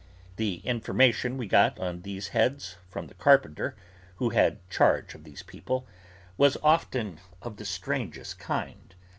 The 0.37 0.61
information 0.65 1.37
we 1.37 1.45
got 1.45 1.77
on 1.77 2.01
these 2.01 2.29
heads 2.29 2.77
from 2.89 3.05
the 3.05 3.13
carpenter, 3.13 3.75
who 4.15 4.29
had 4.31 4.67
charge 4.67 5.13
of 5.13 5.25
these 5.25 5.43
people, 5.43 5.85
was 6.39 6.57
often 6.63 7.19
of 7.43 7.57
the 7.57 7.65
strangest 7.65 8.39
kind. 8.39 8.95